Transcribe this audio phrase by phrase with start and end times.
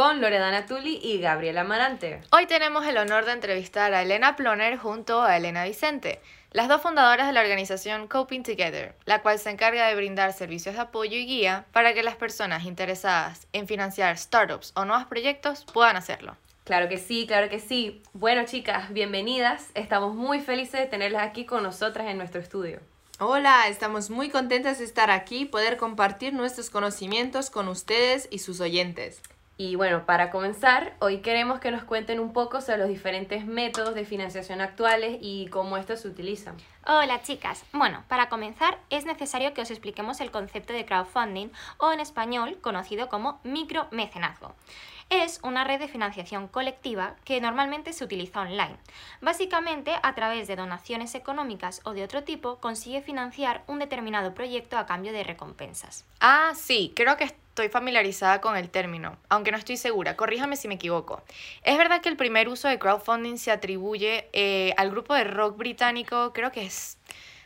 [0.00, 2.22] con Loredana Tulli y Gabriela Amarante.
[2.32, 6.22] Hoy tenemos el honor de entrevistar a Elena Ploner junto a Elena Vicente,
[6.52, 10.74] las dos fundadoras de la organización Coping Together, la cual se encarga de brindar servicios
[10.74, 15.66] de apoyo y guía para que las personas interesadas en financiar startups o nuevos proyectos
[15.70, 16.34] puedan hacerlo.
[16.64, 18.02] Claro que sí, claro que sí.
[18.14, 19.66] Bueno, chicas, bienvenidas.
[19.74, 22.80] Estamos muy felices de tenerlas aquí con nosotras en nuestro estudio.
[23.18, 28.38] Hola, estamos muy contentas de estar aquí y poder compartir nuestros conocimientos con ustedes y
[28.38, 29.20] sus oyentes.
[29.62, 33.94] Y bueno, para comenzar, hoy queremos que nos cuenten un poco sobre los diferentes métodos
[33.94, 36.56] de financiación actuales y cómo estos se utilizan.
[36.86, 37.66] Hola chicas.
[37.74, 42.56] Bueno, para comenzar es necesario que os expliquemos el concepto de crowdfunding o en español
[42.62, 44.54] conocido como micromecenazgo.
[45.10, 48.78] Es una red de financiación colectiva que normalmente se utiliza online.
[49.20, 54.78] Básicamente, a través de donaciones económicas o de otro tipo, consigue financiar un determinado proyecto
[54.78, 56.06] a cambio de recompensas.
[56.20, 57.24] Ah, sí, creo que
[57.60, 61.22] estoy familiarizada con el término, aunque no estoy segura, corríjame si me equivoco.
[61.62, 65.58] Es verdad que el primer uso de crowdfunding se atribuye eh, al grupo de rock
[65.58, 66.96] británico, creo que es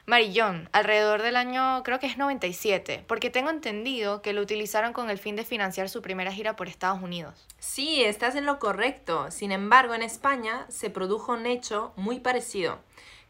[0.07, 5.11] Marillón, alrededor del año, creo que es 97, porque tengo entendido que lo utilizaron con
[5.11, 7.45] el fin de financiar su primera gira por Estados Unidos.
[7.59, 9.33] Sí, estás en lo correcto.
[9.33, 12.79] Sin embargo, en España se produjo un hecho muy parecido,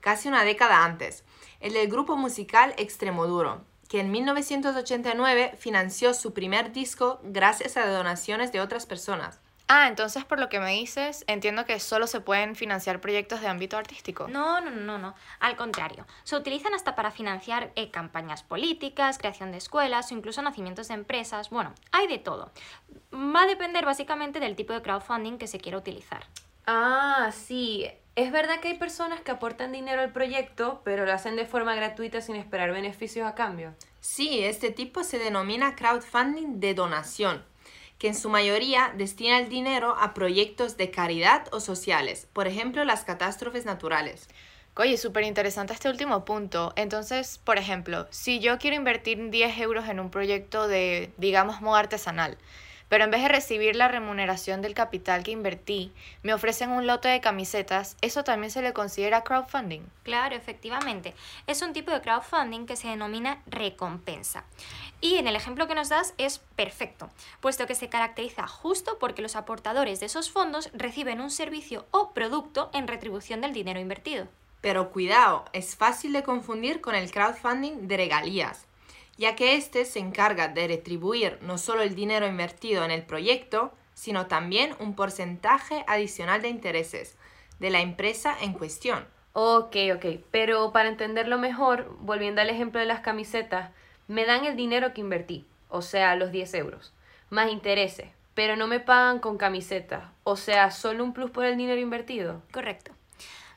[0.00, 1.24] casi una década antes,
[1.60, 3.62] el del grupo musical Extremoduro,
[3.94, 9.40] que en 1989 financió su primer disco gracias a donaciones de otras personas.
[9.68, 13.46] Ah, entonces por lo que me dices, entiendo que solo se pueden financiar proyectos de
[13.46, 14.26] ámbito artístico.
[14.26, 15.14] No, no, no, no.
[15.38, 20.42] Al contrario, se utilizan hasta para financiar eh, campañas políticas, creación de escuelas o incluso
[20.42, 21.50] nacimientos de empresas.
[21.50, 22.50] Bueno, hay de todo.
[23.12, 26.27] Va a depender básicamente del tipo de crowdfunding que se quiera utilizar.
[26.66, 27.88] Ah, sí.
[28.17, 31.75] Es verdad que hay personas que aportan dinero al proyecto, pero lo hacen de forma
[31.75, 33.75] gratuita sin esperar beneficios a cambio.
[34.01, 37.42] Sí, este tipo se denomina crowdfunding de donación
[37.98, 42.85] que en su mayoría destina el dinero a proyectos de caridad o sociales, por ejemplo
[42.85, 44.29] las catástrofes naturales.
[44.77, 46.73] Oye, súper interesante este último punto.
[46.75, 51.79] Entonces, por ejemplo, si yo quiero invertir 10 euros en un proyecto de, digamos, moda
[51.79, 52.36] artesanal,
[52.94, 55.90] pero en vez de recibir la remuneración del capital que invertí,
[56.22, 59.80] me ofrecen un lote de camisetas, ¿eso también se le considera crowdfunding?
[60.05, 61.12] Claro, efectivamente.
[61.48, 64.44] Es un tipo de crowdfunding que se denomina recompensa.
[65.00, 67.10] Y en el ejemplo que nos das es perfecto,
[67.40, 72.12] puesto que se caracteriza justo porque los aportadores de esos fondos reciben un servicio o
[72.12, 74.28] producto en retribución del dinero invertido.
[74.60, 78.66] Pero cuidado, es fácil de confundir con el crowdfunding de regalías
[79.17, 83.73] ya que éste se encarga de retribuir no solo el dinero invertido en el proyecto,
[83.95, 87.17] sino también un porcentaje adicional de intereses
[87.61, 89.07] de la empresa en cuestión.
[89.33, 93.70] Ok, ok, pero para entenderlo mejor, volviendo al ejemplo de las camisetas,
[94.07, 96.92] me dan el dinero que invertí, o sea, los 10 euros,
[97.31, 101.57] más intereses, pero no me pagan con camisetas, o sea, solo un plus por el
[101.57, 102.42] dinero invertido.
[102.52, 102.92] Correcto.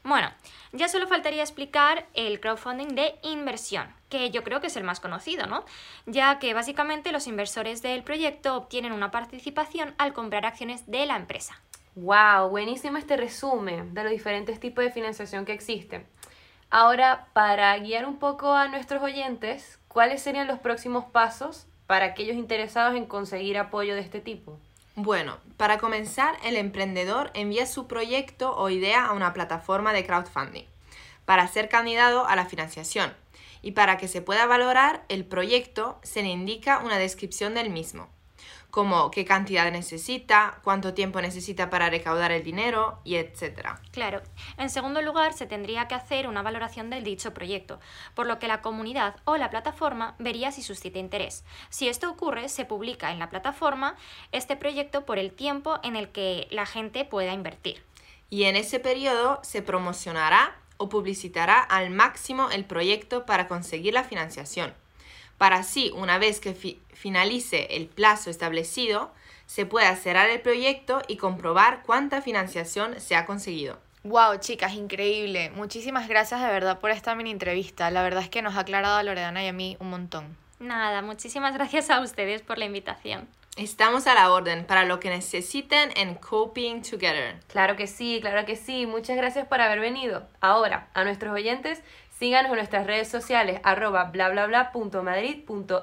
[0.04, 0.32] Bueno,
[0.72, 5.00] ya solo faltaría explicar el crowdfunding de inversión, que yo creo que es el más
[5.00, 5.66] conocido, ¿no?
[6.06, 11.16] Ya que básicamente los inversores del proyecto obtienen una participación al comprar acciones de la
[11.16, 11.62] empresa.
[11.96, 12.50] ¡Wow!
[12.50, 16.06] Buenísimo este resumen de los diferentes tipos de financiación que existen.
[16.70, 22.36] Ahora, para guiar un poco a nuestros oyentes, ¿cuáles serían los próximos pasos para aquellos
[22.36, 24.60] interesados en conseguir apoyo de este tipo?
[24.96, 30.66] Bueno, para comenzar, el emprendedor envía su proyecto o idea a una plataforma de crowdfunding
[31.28, 33.14] para ser candidato a la financiación
[33.62, 38.08] y para que se pueda valorar el proyecto se le indica una descripción del mismo
[38.72, 43.82] como qué cantidad necesita, cuánto tiempo necesita para recaudar el dinero y etcétera.
[43.92, 44.22] Claro.
[44.58, 47.80] En segundo lugar, se tendría que hacer una valoración del dicho proyecto,
[48.14, 51.44] por lo que la comunidad o la plataforma vería si suscita interés.
[51.70, 53.96] Si esto ocurre, se publica en la plataforma
[54.32, 57.84] este proyecto por el tiempo en el que la gente pueda invertir.
[58.30, 64.04] Y en ese periodo se promocionará o publicitará al máximo el proyecto para conseguir la
[64.04, 64.74] financiación
[65.38, 66.54] para así, una vez que
[66.94, 69.12] finalice el plazo establecido,
[69.46, 73.78] se pueda cerrar el proyecto y comprobar cuánta financiación se ha conseguido.
[74.04, 75.52] Wow, chicas, increíble.
[75.52, 77.92] Muchísimas gracias de verdad por esta mini entrevista.
[77.92, 80.38] La verdad es que nos ha aclarado a Loredana y a mí un montón.
[80.60, 83.28] Nada, muchísimas gracias a ustedes por la invitación.
[83.58, 87.40] Estamos a la orden para lo que necesiten en Coping Together.
[87.48, 88.86] Claro que sí, claro que sí.
[88.86, 90.28] Muchas gracias por haber venido.
[90.42, 91.82] Ahora, a nuestros oyentes,
[92.20, 95.04] síganos en nuestras redes sociales arroba bla bla bla punto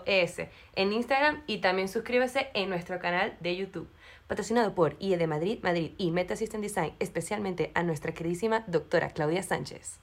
[0.06, 0.38] es
[0.76, 3.90] en Instagram y también suscríbase en nuestro canal de YouTube.
[4.28, 9.10] Patrocinado por IE de Madrid, Madrid y Meta System Design, especialmente a nuestra queridísima doctora
[9.10, 9.98] Claudia Sánchez.